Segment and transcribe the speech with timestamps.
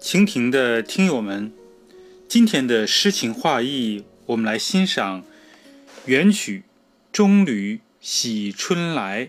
[0.00, 1.52] 蜻蜓的听友们，
[2.26, 5.22] 今天的诗情画意，我们来欣赏
[6.06, 6.60] 元曲
[7.12, 9.26] 《中旅喜春来》，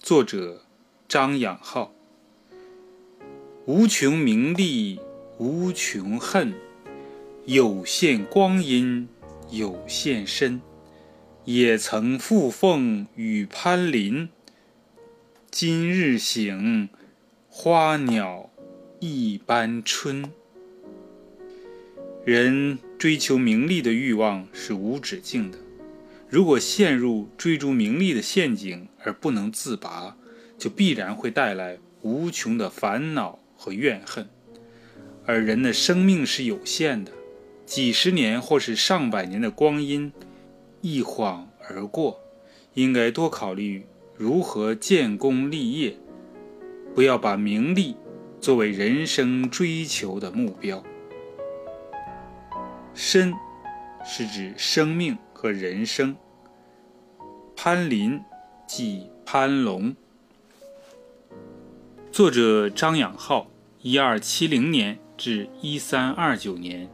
[0.00, 0.62] 作者
[1.06, 1.92] 张养浩。
[3.66, 4.98] 无穷名利
[5.36, 6.54] 无穷恨，
[7.44, 9.06] 有限光阴
[9.50, 10.62] 有限身。
[11.44, 14.30] 也曾附凤与攀林，
[15.50, 16.88] 今日醒，
[17.50, 18.48] 花鸟。
[19.06, 20.24] 一般春。
[22.24, 25.58] 人追求名利的欲望是无止境的，
[26.26, 30.16] 如果陷入追逐名利的陷阱而不能自拔，
[30.56, 34.26] 就必然会带来无穷的烦恼和怨恨。
[35.26, 37.12] 而人的生命是有限的，
[37.66, 40.10] 几十年或是上百年的光阴
[40.80, 42.18] 一晃而过，
[42.72, 43.84] 应该多考虑
[44.16, 45.94] 如何建功立业，
[46.94, 47.96] 不要把名利。
[48.44, 50.84] 作为人生追求的目标，
[52.92, 53.32] 身
[54.04, 56.14] 是指生命和人生。
[57.56, 58.20] 潘林
[58.66, 59.96] 即潘龙。
[62.12, 63.46] 作者张养浩，
[63.80, 66.86] 一二七零年至一三二九年，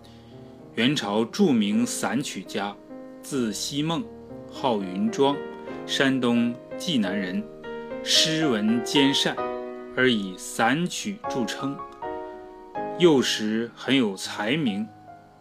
[0.76, 2.76] 元朝著名散曲家，
[3.24, 4.04] 字希孟，
[4.52, 5.36] 号云庄，
[5.84, 7.42] 山东济南人，
[8.04, 9.49] 诗文兼善。
[10.00, 11.76] 而以散曲著称，
[12.98, 14.88] 幼时很有才名，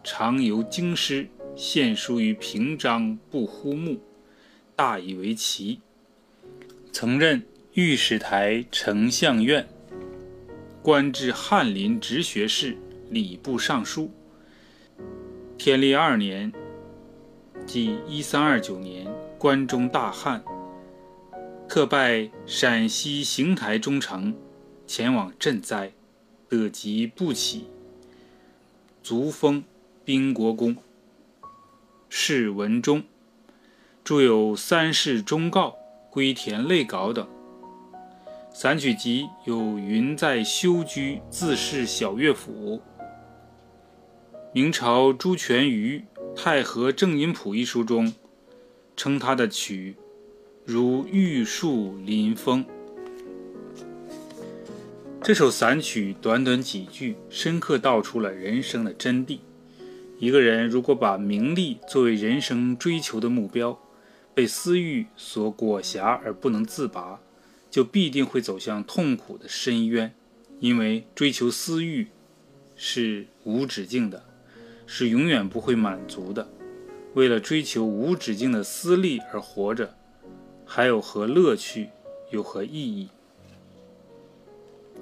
[0.04, 3.98] 常游京师，献书于平章不呼目，
[4.76, 5.80] 大以为奇。
[6.92, 9.66] 曾任御史台丞相院，
[10.82, 12.76] 官至翰林直学士、
[13.08, 14.10] 礼部尚书。
[15.56, 16.52] 天历二年，
[17.64, 20.44] 即一三二九年，关中大旱，
[21.66, 24.34] 特拜陕西邢台中丞。
[24.92, 25.92] 前往赈灾，
[26.48, 27.66] 得疾不起，
[29.04, 29.62] 卒封
[30.04, 30.76] 兵国公。
[32.08, 33.04] 谥文忠，
[34.02, 35.68] 著有《三世忠告》
[36.10, 37.24] 《归田类稿》等。
[38.52, 42.82] 散曲集有《云在休居自是小乐府》。
[44.52, 48.12] 明朝朱全瑜《太和正音谱》一书中，
[48.96, 49.94] 称他的曲
[50.64, 52.66] 如玉树临风。
[55.30, 59.38] 这首散曲短短几句，深刻道出了人生的真谛。
[60.18, 63.78] 一个人如果把名利作为人生追求的目标，
[64.34, 67.20] 被私欲所裹挟而不能自拔，
[67.70, 70.12] 就必定会走向痛苦的深渊。
[70.58, 72.08] 因为追求私欲
[72.74, 74.24] 是无止境的，
[74.84, 76.50] 是永远不会满足的。
[77.14, 79.94] 为了追求无止境的私利而活着，
[80.66, 81.90] 还有何乐趣？
[82.32, 83.08] 有何意义？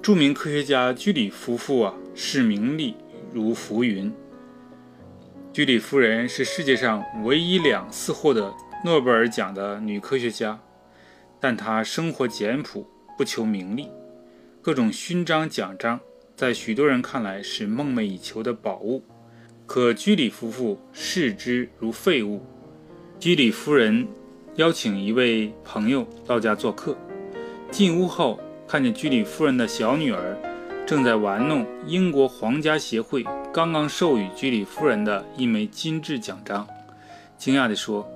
[0.01, 2.95] 著名科学家居里夫妇啊，视名利
[3.33, 4.11] 如浮云。
[5.51, 8.53] 居里夫人是世界上唯一两次获得
[8.85, 10.57] 诺贝尔奖的女科学家，
[11.39, 12.87] 但她生活简朴，
[13.17, 13.89] 不求名利。
[14.61, 15.99] 各种勋章奖章
[16.33, 19.03] 在许多人看来是梦寐以求的宝物，
[19.65, 22.41] 可居里夫妇视之如废物。
[23.19, 24.07] 居里夫人
[24.55, 26.97] 邀请一位朋友到家做客，
[27.69, 28.39] 进屋后。
[28.69, 30.37] 看见居里夫人的小女儿
[30.85, 36.67] 正在玩弄英国皇家协会刚刚授予居里夫人的一枚金质奖章，
[37.35, 38.07] 惊讶地说：“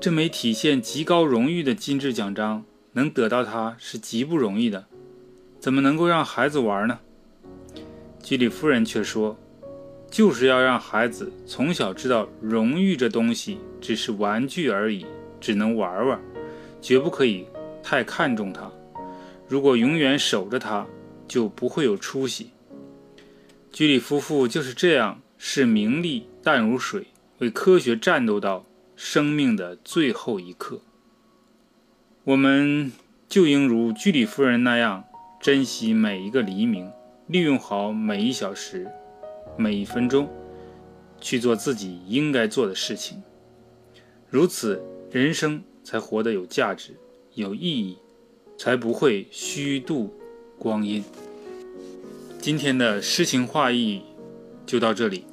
[0.00, 4.86] 这枚体现极高荣誉的金质奖章能得到它是极不容易的，
[5.60, 6.98] 怎么能够让孩子玩呢？”
[8.24, 9.36] 居里夫人却说
[10.10, 15.04] ：“就是要让孩子从小知道荣誉这东西只是玩具而已，
[15.38, 16.18] 只能玩玩，
[16.80, 17.46] 绝不可以
[17.82, 18.70] 太看重它。”
[19.48, 20.86] 如果永远守着他，
[21.28, 22.50] 就不会有出息。
[23.72, 27.06] 居里夫妇就是这样视名利淡如水，
[27.38, 28.64] 为科学战斗到
[28.96, 30.80] 生命的最后一刻。
[32.24, 32.90] 我们
[33.28, 35.04] 就应如居里夫人那样，
[35.40, 36.90] 珍惜每一个黎明，
[37.28, 38.90] 利用好每一小时、
[39.56, 40.28] 每一分钟，
[41.20, 43.22] 去做自己应该做的事情。
[44.28, 44.82] 如此，
[45.12, 46.96] 人生才活得有价值、
[47.34, 47.98] 有意义。
[48.56, 50.14] 才不会虚度
[50.58, 51.04] 光阴。
[52.40, 54.02] 今天的诗情画意
[54.64, 55.24] 就到这里，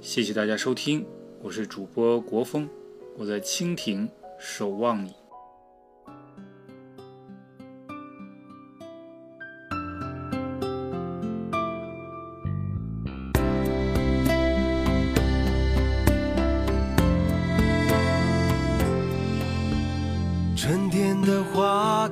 [0.00, 1.04] 谢谢大家收听，
[1.42, 2.68] 我是主播国风，
[3.16, 4.08] 我在蜻蜓
[4.38, 5.17] 守望你。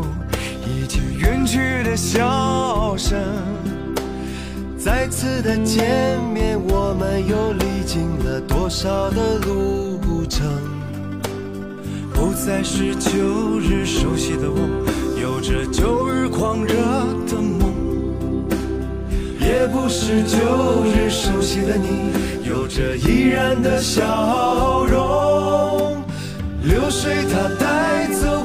[0.00, 0.06] 昨日的梦，
[0.66, 3.18] 已经远去的笑声。
[4.78, 10.46] 再次的见面，我们又历经了多少的路程？
[12.14, 14.58] 不再是旧日熟悉的我，
[15.20, 16.74] 有着旧日狂热
[17.28, 17.70] 的梦。
[19.40, 20.38] 也不是旧
[20.84, 22.12] 日熟悉的你，
[22.48, 26.02] 有着依然的笑容。
[26.62, 28.44] 流水它带走